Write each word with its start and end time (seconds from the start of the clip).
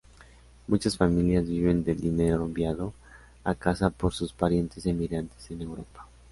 Muchas 0.67 0.97
familias 0.97 1.45
viven 1.47 1.83
del 1.83 2.01
dinero 2.01 2.43
enviado 2.45 2.91
a 3.43 3.53
casa 3.53 3.91
por 3.91 4.15
sus 4.15 4.33
parientes 4.33 4.83
emigrantes 4.87 5.51
en 5.51 5.61
Europa. 5.61 6.07